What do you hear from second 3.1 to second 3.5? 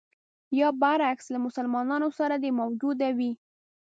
وي.